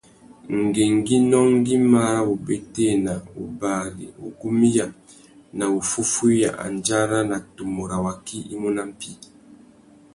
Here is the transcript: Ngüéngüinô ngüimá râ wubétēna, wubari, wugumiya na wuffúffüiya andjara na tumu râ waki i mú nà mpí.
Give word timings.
Ngüéngüinô 0.65 1.39
ngüimá 1.55 2.01
râ 2.13 2.21
wubétēna, 2.27 3.13
wubari, 3.35 4.05
wugumiya 4.21 4.85
na 5.57 5.65
wuffúffüiya 5.73 6.49
andjara 6.65 7.19
na 7.29 7.37
tumu 7.55 7.83
râ 7.89 7.97
waki 8.05 8.37
i 8.53 8.55
mú 8.61 8.69
nà 8.75 8.83
mpí. 8.91 9.11